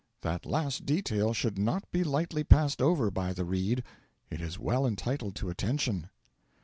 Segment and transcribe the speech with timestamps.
[0.21, 3.83] That last detail should not be lightly passed over by the reader;
[4.31, 6.09] it is well entitled to attention.